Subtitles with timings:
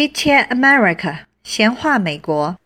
[0.00, 2.58] Chit Chat America，闲话美国。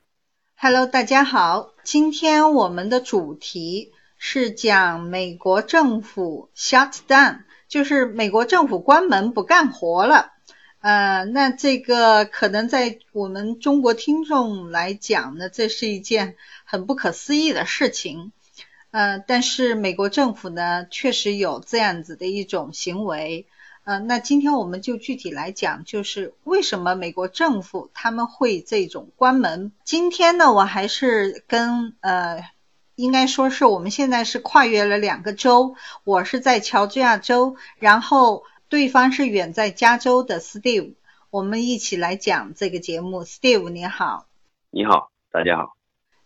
[0.54, 10.30] Hello，大家好，今天我们的主题是讲美国政府 shut down，就是美国政府关门不干活了。
[10.80, 18.30] 呃，那这个可能在我们中国听众来讲呢，这是一件很不可思议的事情。
[18.92, 23.48] 呃，但是美国政府呢，确实有这样子的一种行为。
[23.84, 29.72] 呃，那今天我们就具体来讲，就是为什么美国政府他们会这种关门。
[29.84, 32.42] 今天呢，我还是跟呃，
[32.94, 40.94] 应该说是我们现在是跨越了两个州，我是在乔治亚州，然后对方是远在加州的 Steve，
[41.28, 43.24] 我们一起来讲这个节目。
[43.24, 44.24] Steve 你好，
[44.70, 45.76] 你好，大家好。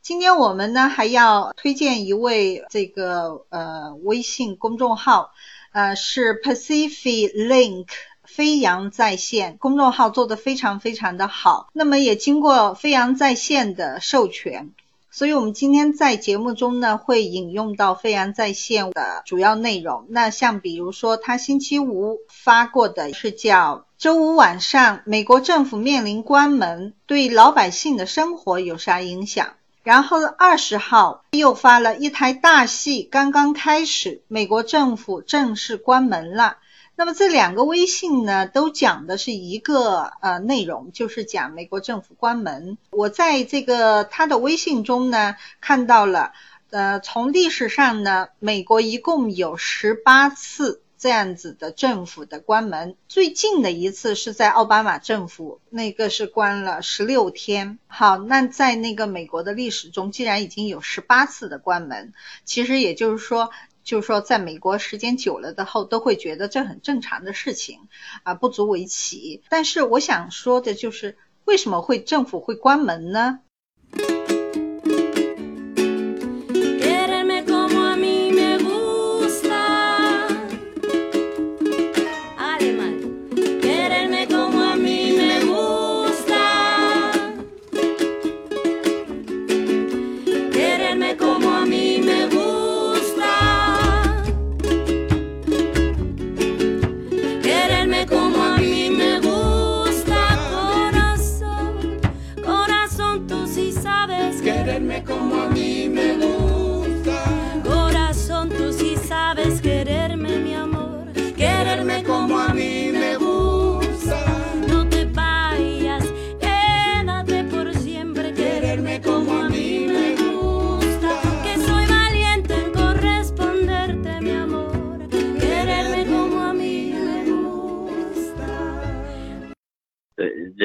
[0.00, 5.33] 今天我们呢还要推荐一位这个呃微信公众号。
[5.72, 7.86] 呃，是 Pacific Link
[8.24, 14.70] 飞扬在线公众号做的非常非常的好，那么也经过飞扬在线的授权，
[15.11, 20.06] 所以我们今天在节目中呢会引用到飞扬在线的主要内容。
[20.08, 29.55] 那像比如说，他星期五发过的是叫周五晚上美国政府面临关门，对老百姓的生活有啥影响？
[29.89, 36.58] 然后二十号又发了一台大戏刚刚开始，美国政府正式关门了。
[36.95, 42.77] 那么这两个微信呢，都讲的是一个呃内容，就是讲美国政府关门。
[42.91, 46.33] 我在这个他的微信中呢，看到了，
[46.69, 50.83] 呃，从历史上呢，美国一共有十八次。
[50.98, 57.78] 这样子的政府的关门，最近的一次是在奥巴马政府，那个是关了十六天。
[57.86, 62.12] 好，那在那个美国的历史中，既然已经有十八次的关门，
[62.44, 63.50] 其实也就是说，
[63.84, 67.78] 就是说，在美国时间久了的后，都会觉得这很正常的事情
[68.24, 69.42] 啊，不足为奇。
[69.48, 73.39] 但是我想说的就是，为什么会政府会关门呢？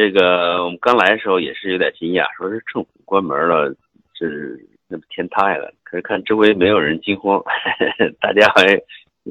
[0.03, 3.73] 这个我们刚来的时候也是有点惊讶，说是政府关门了，
[4.13, 4.59] 这是
[4.89, 5.73] 那不天塌下来了。
[5.81, 7.41] 可是看周围没有人惊慌，
[8.19, 8.77] 大家好像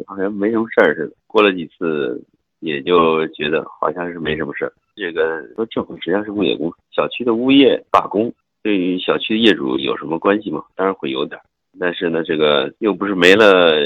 [0.07, 1.13] 好像没什么事儿似的。
[1.27, 2.19] 过了几次，
[2.61, 4.73] 也就觉得好像是没什么事儿。
[4.97, 10.65] 这个说政府实际上是物业公司，小区的物业罢工，对于小区的业主有什么关系吗？
[10.75, 11.39] 当然会有点，
[11.79, 13.77] 但是呢，这个又不是没了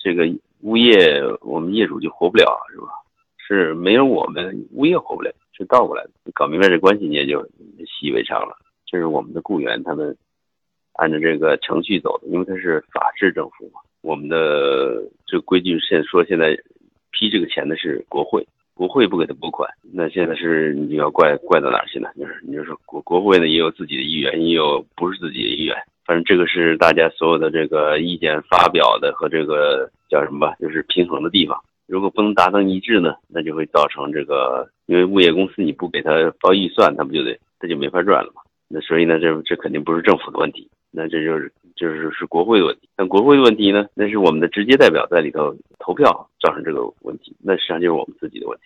[0.00, 0.24] 这个
[0.62, 2.88] 物业，我们业主就活不了，是吧？
[3.38, 5.30] 是没有我们物业活不了。
[5.56, 7.44] 是倒过来的，搞明白这关系，你也就
[7.86, 8.56] 习以为常了。
[8.86, 10.16] 这是我们的雇员，他们
[10.94, 13.80] 按照这个程序走的，因为他是法治政府嘛。
[14.02, 16.56] 我们的这规矩现说现在
[17.10, 22.08] 批这个钱的是国会，国会不给他拨款，那现在是你要怪怪到哪儿去呢？
[22.18, 31.58] 就是你就说国国会呢也有自己的意愿，也有不是自己的意愿，反正这个是大家所有的这个意见发表的和这个叫什么吧，就是平衡的地方。
[31.94, 36.10] 如果不能达成一致呢，那就会造成这个，因为物业公司你不给他
[36.40, 38.42] 报预算，他不就得他就没法赚了嘛？
[38.66, 42.88] 那所以呢，这这肯定不是政府的问题，那这就是就是是国会的问题。
[42.96, 48.64] 但国会的问题呢，那是我们的直接代表在里头投票造成这个问题，那实际上就是我们自己的问题。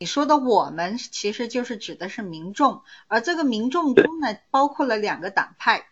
[0.00, 5.84] 你说的我们其实就是指的是民众，而这个民众中呢，包括了两个党派，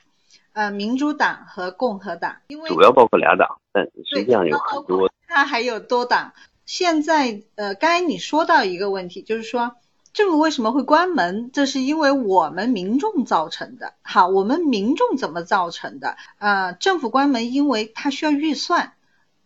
[0.52, 5.08] 呃，民主党和共和党，因为主要包括俩党，但实际上有很多。
[5.30, 6.32] 它还有多档。
[6.66, 9.76] 现在，呃，刚才你说到一个问题，就是说
[10.12, 11.50] 政府为什么会关门？
[11.52, 13.94] 这是因为我们民众造成的。
[14.02, 16.16] 好，我们民众怎么造成的？
[16.38, 18.94] 呃，政府关门，因为它需要预算，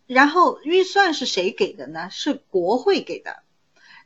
[0.07, 2.09] 然后预算是谁给的呢？
[2.11, 3.43] 是国会给的。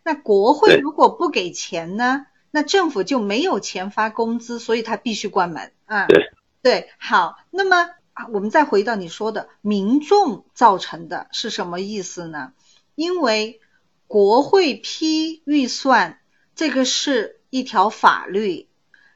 [0.03, 2.25] 那国会如果不给钱呢？
[2.51, 6.07] 那政府就没有钱发工资，所以它必须关门啊。
[6.07, 6.31] 对
[6.61, 7.89] 对，好，那么。
[8.33, 12.53] 我们再回到你说的民众造成的是什么意思呢？
[12.95, 13.61] 因为
[14.07, 16.19] 国会批预算，
[16.55, 18.67] 这个是一条法律，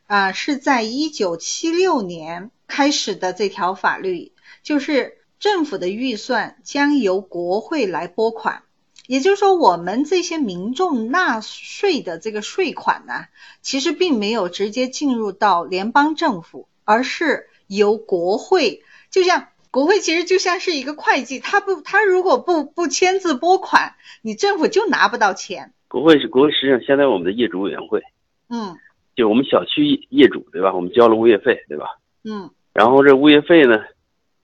[0.08, 4.32] 啊，是在一九七六年开始的这条法律，
[4.64, 8.64] 就是政府的预算将由国会来拨款。
[9.06, 13.26] 也就是说，我们这些民众纳税的这个税款呢，
[13.62, 18.82] 其实并没有直接进入到联邦政府，而是由国会，
[19.14, 23.94] 就像国会其实就像是一个会计，他不，他如果不不签字拨款，
[24.24, 25.72] 你政府就拿不到钱。
[25.88, 28.02] 国会是国会，实际上相当于我们的业主委员会，
[28.50, 28.76] 嗯
[29.16, 30.74] 就我们小区业主对吧？
[30.74, 31.86] 我们交了物业费对吧？
[32.24, 33.84] 嗯然后这物业费呢，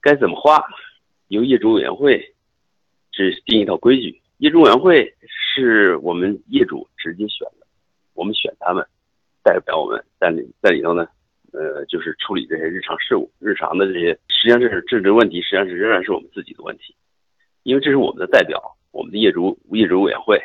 [0.01, 0.63] 该怎么花，
[1.29, 2.35] 由业主委员会
[3.11, 4.21] 制定一套规矩。
[4.37, 7.65] 业主委员会是我们业主直接选的，
[8.13, 8.85] 我们选他们，
[9.41, 11.07] 代表我们在里在里头呢，
[11.53, 16.95] 呃，就是处理这些日常事务、日常的这些，实际上这是政治问题，实际上是仍然是我们自己的问题，
[17.63, 18.57] 因为这是我们的代表，
[18.91, 20.41] 我们的业主业主委员会，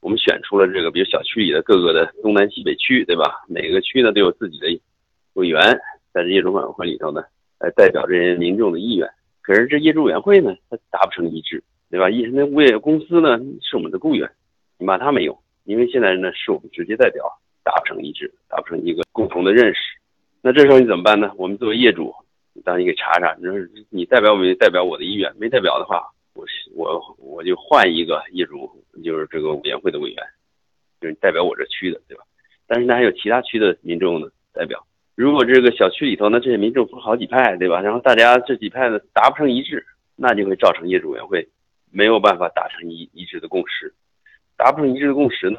[0.00, 3.42] 我们选出了这个，比如小区里的各个的东南西北区，对吧？
[3.48, 4.68] 每个区呢都有自己的
[5.32, 5.60] 委员，
[6.12, 7.20] 在这业主委员会里头呢，
[7.58, 9.10] 来代表这些民众的意愿。
[9.42, 11.60] 可是这业主委员会呢，它达不成一致，
[11.90, 12.08] 对吧？
[12.08, 14.30] 一那物业公司呢是我们的雇员，
[14.78, 17.24] 你骂他没用，因为现在呢是我们直接代表，
[17.64, 19.80] 达不成一致，达不成一个共同的认识。
[20.42, 21.32] 那这时候你怎么办呢？
[21.36, 22.14] 我们作为业主，
[22.62, 23.54] 当你给查查，你说
[23.90, 25.34] 你代表没代表我的意愿？
[25.36, 26.04] 没代表的话，
[26.34, 28.70] 我我我就换一个业主，
[29.02, 30.24] 就是这个委员会的委员，
[31.00, 32.22] 就是代表我这区的，对吧？
[32.66, 34.86] 但是呢，还有其他区的民众呢代表。
[35.16, 37.80] 如果这个小区里头呢，这些民众分好几派，对吧？
[37.80, 39.84] 然后大家这几派呢达不成一致，
[40.16, 41.48] 那就会造成业主委员会
[41.92, 43.92] 没有办法达成一一致的共识。
[44.56, 45.58] 达不成一致的共识呢，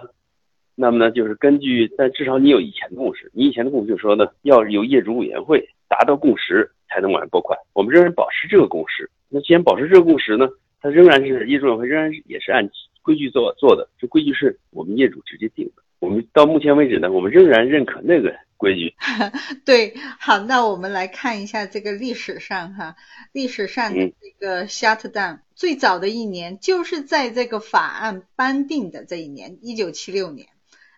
[0.76, 7.58] 那么呢，就是根据，但至少你有以前的共识，你以前的共识就是说呢，要由业主委员会达到共识才能往外拨款。
[7.74, 9.10] 我们仍然保持这个共识。
[9.30, 10.48] 那既然保持这个共识呢，
[10.82, 12.70] 它仍然是业主委员会仍然也是按
[13.02, 15.84] 规矩做做的，这规矩是我们业主直接定的。
[16.00, 18.94] 我们到目前为止呢，我们仍然认可那个规矩。
[19.66, 22.96] 对，好，那我们来看一下这个历史上哈，
[23.32, 30.48] 历史上的这个 shutdown、最早的一年就是在这个法案颁定的这一年，一九七六年，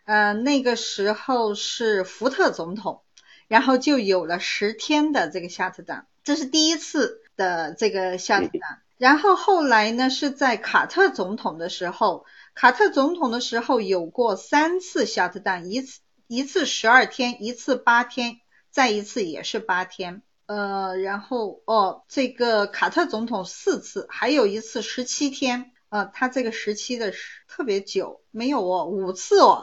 [0.07, 3.01] 呃，那个时候是福特总统，
[3.50, 8.77] 然后就有了十天的这个 shutdown，这是第一次的这个 shutdown。
[8.98, 12.25] 然后后来呢，是在卡特总统的时候，
[12.56, 18.39] 卡特总统的时候有过三次 shutdown，一次一次十二天，一次八天，
[18.71, 20.21] 再一次也是八天。
[20.45, 25.74] 呃，然后哦，这个卡特总统四次，还有一次十七天。
[25.89, 29.62] 呃，他这个时期的是特别久，没有哦，五次哦，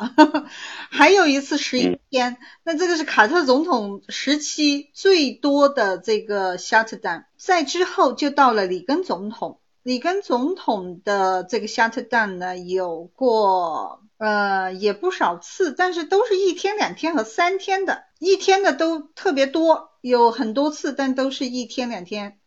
[0.90, 2.38] 还有一次十一天。
[2.62, 7.24] 那这个是卡特总统时期最多的这个 shutdown。
[7.36, 22.38] 在之后就到了里根总统，里根总统的这个 shutdown 呢有过呃也不少次，但是都是一天、两天和三天的，一天的都特别多，有很多次，但都是一天、两天。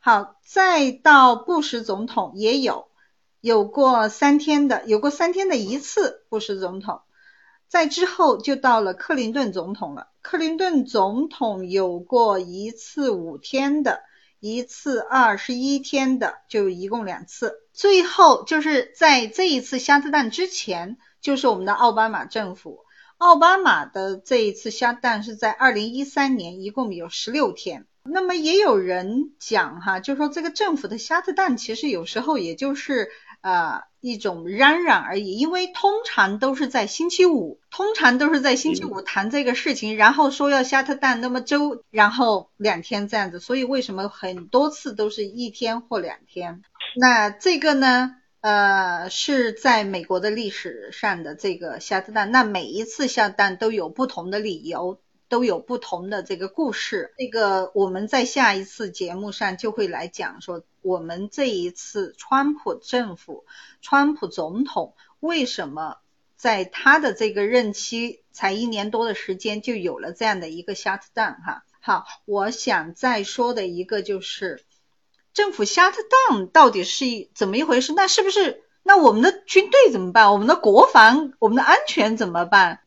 [0.00, 2.88] 好，再到布什总统也有。
[3.42, 7.00] 有过三天的，有过三天的一次布什总统，
[7.66, 10.06] 在之后就到了克林顿总统了。
[10.22, 13.98] 克林顿总统有过一次五天的，
[14.38, 17.54] 一次二十一天的，就一共两次。
[17.72, 22.84] 最后就是在这一次瞎子弹之前，就是我们的奥巴马政府。
[23.18, 27.86] 奥巴马的这一次瞎蛋是在二零一三年，一共有十六天。
[28.04, 33.10] 那么也有人讲哈，就说这个政府的瞎子蛋其实有时候也就是。
[33.42, 46.62] 呃，一种嚷嚷而已，因为通常都是在星期五，通常都是在星期五谈这个事情，然后说要下特蛋，那么周然后两天这样子，所以为什么很多次都是一天或两天？
[46.96, 54.98] 那这个呢，呃，是在美国的历史上的这个下特蛋，那每一次下蛋都有不同的理由。
[55.28, 63.44] 都有不同的这个故事，这个我们在下一次节目上就会来讲说，我们这一次川普政府、
[63.80, 65.98] 川普总统为什么
[66.36, 71.64] 在他的这个任期才一年多的时间就有了这样的一个 shutdown 哈。
[71.80, 74.64] 好，我想再说的一个就是
[75.32, 77.92] 政府 shutdown 到底是一怎么一回事？
[77.92, 80.32] 那是不是那我们的军队怎么办？
[80.32, 82.80] 我们的国防、我们的安全怎么办？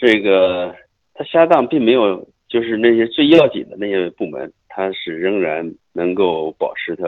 [0.00, 0.74] 这个
[1.14, 7.04] 他下档并没有就是那些最要紧的那些部门，它是仍然能够保持它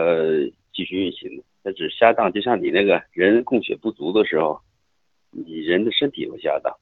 [0.72, 1.42] 继续运行的。
[1.62, 4.58] 它只下档，就像你那个人供血不足的时候，
[5.30, 6.74] 你人的身体会下档，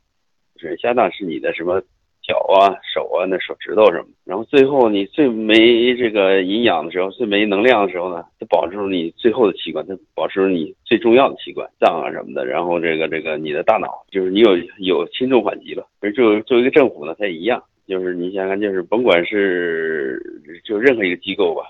[0.56, 1.82] 是下档是你的什么？
[2.28, 12.44] 脚啊，手啊，那手指头什么，然后最后你最没这个营养的时候，最没能量的时候呢，它保持住你最后的器官，它保持住你最重要的器官，脏啊什么的。
[12.44, 15.86] 然后这个这个你的大脑，就是你有有轻重缓急了。
[16.00, 20.20] 而就作为一个政府呢，它也一样，就是你想想，就是甭管是
[20.64, 21.62] 就任何一个机构吧，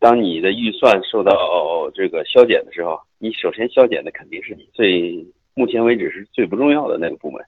[0.00, 7.40] 当你的预算受到这个削减的时候，你首先削减的肯定是你最目前为止是最不重要的那个部门。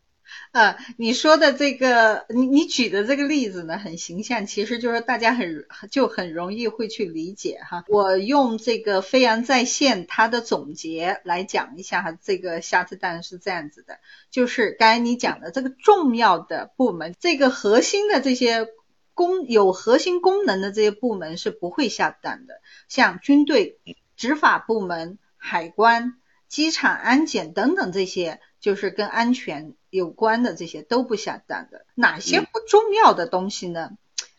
[0.53, 7.85] 呃，你说的这个，你你举的这个例子呢，很形象，其实就是大家很就很容易会去理解哈。
[7.89, 18.67] 我用这个飞扬在线它的总结来讲一下哈，这个下次当然是这样子的，就是刚才你讲的这个重要的部门，这个核心的这些
[19.15, 23.79] 功有核心功能的这些部门是不会下蛋的，像军队、
[24.17, 26.15] 执法部门、海关、
[26.49, 28.41] 机场安检等等这些。
[28.61, 33.93] 就是跟安全有关的这些都不下单的，哪些不重要的东西呢？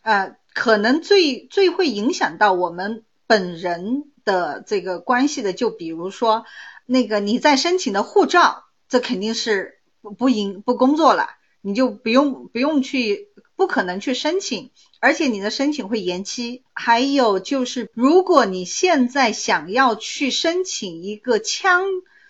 [0.04, 6.46] 呃，可能最最会影响到我们本人的这个关系的，就比如说
[6.86, 9.80] 那个你在申请的护照，这肯定是
[10.18, 11.30] 不营不工作了，
[11.62, 16.63] 你就不用不用去，不可能去申请，而且你的申请会延期。
[16.74, 21.86] 还有就是，如果你现在想要去申请一个枪，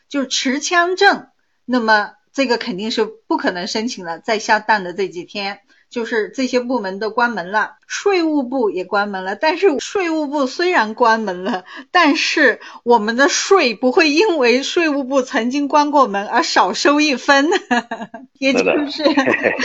[0.09, 1.27] 就是持枪证。
[1.71, 9.37] 那么这个肯定是不可能申请了，在下蛋的这几天，就是这些部门都关门了，税务部也关门了。
[9.37, 17.49] 但是税务部虽然关门了，但是我们的税不会因为税务部曾经关过门而少收一分，
[18.37, 18.59] 也就
[18.91, 19.03] 是，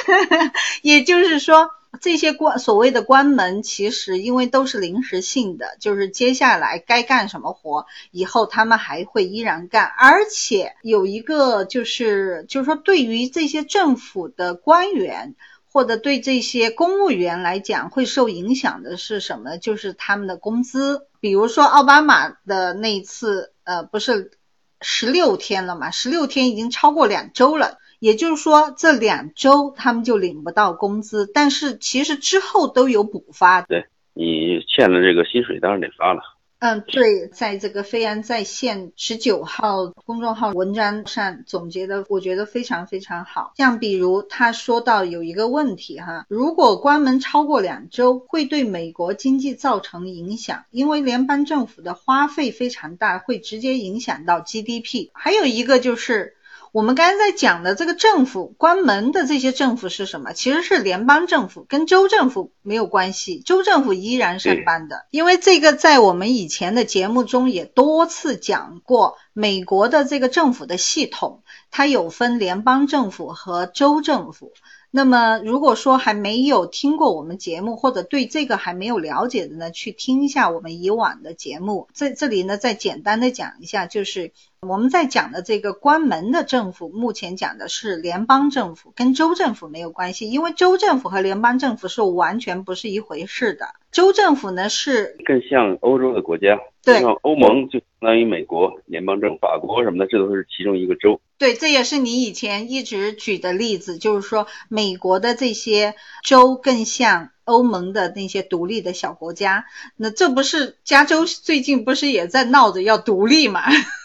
[0.83, 1.71] 也就是说。
[2.01, 9.87] 这些关所谓的关门，其实因为都是临时性的，就是接下来该干什么活，以后他们还会依然干。
[9.87, 15.35] 而且有一个就是，就是说对于这些政府的官员
[15.73, 19.59] 或者对这些公务员来讲，会受影响的是什么？
[19.59, 21.07] 就是他们的工资。
[21.21, 24.33] 比如说奥巴马的那一次，呃，不是
[24.81, 25.91] 十六天了嘛？
[25.91, 27.79] 十六天已经超过两周了。
[27.99, 33.63] 也就是说，这两周他们就领不到工资，但是其实之后都有补发。
[33.63, 36.21] 对你欠了这个薪水，当然得发了。
[36.59, 43.53] 嗯，对，在这个飞安在线十九号公众号文章上总结的，我觉得非常非常好。
[43.57, 55.11] 像比如他说到有一个问题哈，如果关门超过两周，会对美国经济造成影响，因为联邦政府的花费非常大，会直接影响到 GDP。
[55.13, 56.35] 还有一个就是。
[56.77, 60.35] 我们刚才在讲的这个政府关门的这些政府是什么？
[60.35, 65.07] 其实是联邦政府，跟州政府没有关系，州政府依然上班的。
[65.11, 74.53] 因为这个在我们以前的节目中也多次讲过，美国的这个政府的系统，它有分联邦政府和州政府。
[74.91, 81.89] 那么，如果说还没有听过我们节目，或者对这个还没有了解的呢，去听一下我们以往的节目。
[81.93, 93.67] 在这里呢，再简单的讲一下，就是我们在讲的这个关门的政府，目前讲的是联邦政府，跟州政府没有关系，因为州政府和联邦政府是完全不是一回事的。
[93.91, 101.21] 州政府呢是更像欧洲的国家，对，像欧盟就相当于美国联邦政府，法国什么的，这都是其中一个州。
[101.39, 109.65] 对，这也是你以前一直举的例子，就是说美国的这些州更像欧盟的那些独立的小国家。
[109.97, 113.65] 那这不是加州最近不是也在闹着要独立嘛？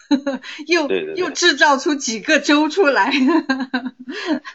[0.65, 3.13] 又又制造出几个州出来。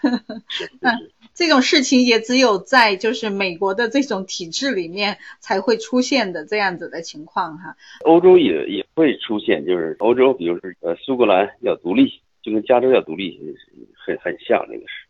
[0.03, 7.77] 嗯，这种事情也只有在就是美国的这种体制里面才会出现的这样子的情况哈。
[8.05, 12.21] 欧洲也也会出现，就是欧洲，比如说呃苏格兰要独立。
[12.43, 13.41] 就跟加州要独立
[13.97, 15.09] 很很像，那个是，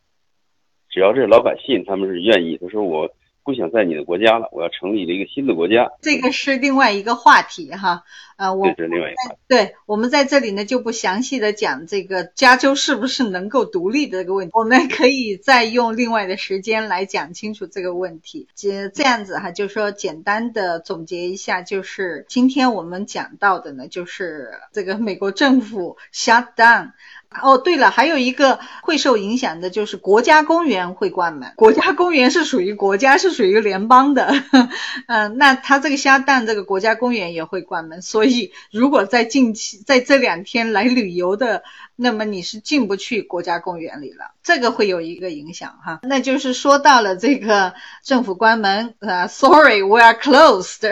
[0.88, 2.56] 只要是老百姓，他们是愿意。
[2.56, 3.14] 他说我
[3.46, 5.88] 不想在你的国家了，我要成立了一个新的国家。
[6.02, 8.02] 这个是另外一个话题哈，
[8.36, 9.40] 呃，我这是另外一个话题。
[9.46, 18.48] 对，我们在这里呢就不详细的讲这个加州是不是能够独立的这个问题，我们可以再用另外的时间来讲清楚这个问题。
[18.56, 26.90] 这这样子哈，就是说简单的总结一下，就是今天我们讲到的呢，就是这个美国政府 shut down。
[27.42, 31.52] 哦，对了，还有一个会受影响的就是国家公园会关门。
[31.56, 34.32] 国家公园是属于国家，是属于联邦的，
[35.08, 41.62] 嗯，那它这个虾蛋这个国家公园也会关门，所以如果在近期在这两天来旅游的，
[41.96, 46.00] 那么你是进不去国家公园里了，这个会有一个影响哈。
[46.02, 47.74] 那就是说到了这个
[48.04, 50.86] 政府关门，啊，Sorry，we are closed，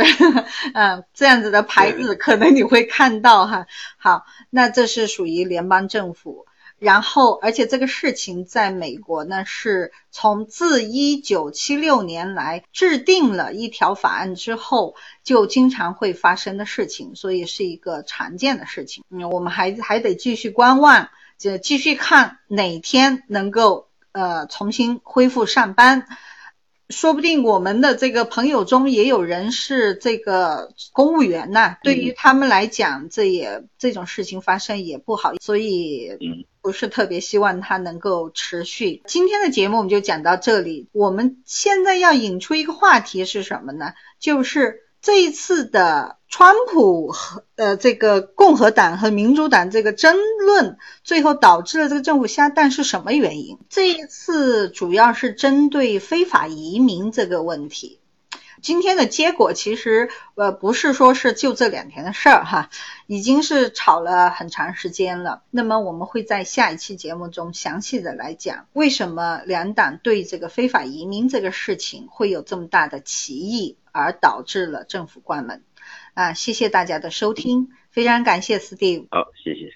[0.72, 3.66] 嗯， 这样子的牌子可能你会看到哈。
[3.98, 6.46] 好，那这是属于联邦政府。
[6.84, 19.02] 然后，而且这个事情在美国呢，是从自一九七六年来制定了一条法案之后，就经常会发生的事情，所以是一个常见的事情。
[19.08, 26.06] 嗯，我们还还得继续观望，就继续看哪天能够呃重新恢复上班。
[26.90, 36.18] 说不定我们的这个朋友中也有人是这个公务员呢，对于他们来讲，这也这种事情发生也不好，所以
[36.64, 39.02] 不是特别希望它能够持续。
[39.06, 43.92] 今天的节目我们就讲到这里，我们现在要引出一个话题是什么呢？
[44.18, 44.80] 就是。
[45.04, 50.16] 这一次的川普和呃这个共和党和民主党这个争
[50.46, 53.58] 论，最后导致了这个政府下蛋是什么原因？
[53.68, 58.00] 这一次主要是针对非法移民这个问题。
[58.64, 62.70] 今天的结果其实呃不是说是就这两天的事儿哈，
[63.06, 65.42] 已经是吵了很长时间了。
[65.50, 75.62] 那么我们会在下一期节目中详细的来讲，为什么两党对这个非法移民这个事情会有这么大的歧义，而导致了政府关门。
[76.14, 79.08] 啊，谢谢大家的收听，非常感谢 Steve。
[79.10, 79.68] 好，谢谢。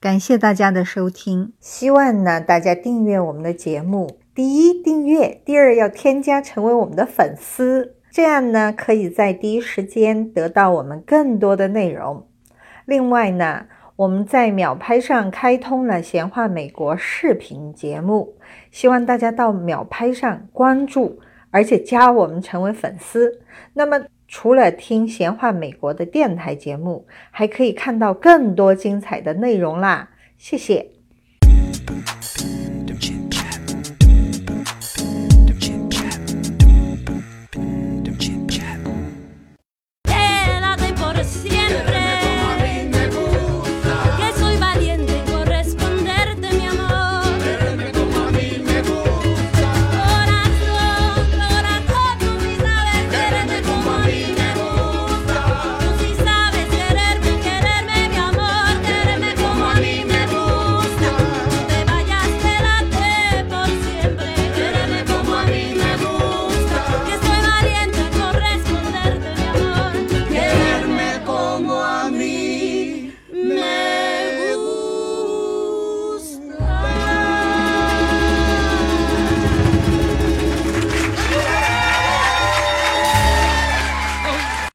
[0.00, 7.94] 感谢大家的收听，希望呢大家订阅我们的节目，第一订阅，第二要添加成为我们的粉丝。
[8.14, 12.28] 这样呢，可以在第一时间得到我们更多的内容。
[12.84, 13.66] 另外呢，
[13.96, 18.36] 我们在秒拍上开通了闲话美国视频节目，
[18.70, 21.18] 希望大家到秒拍上关注，
[21.50, 23.40] 而且加我们成为粉丝。
[23.72, 30.10] 那么，除了听闲话美国的电台节目，还可以看到更多精彩的内容啦。
[30.38, 30.93] 谢谢。